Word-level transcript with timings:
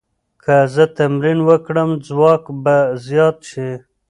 که 0.43 0.55
زه 0.73 0.83
تمرین 0.97 1.39
وکړم، 1.47 1.89
ځواک 2.07 2.43
به 2.63 2.75
زیات 3.05 3.37
شي. 3.49 3.69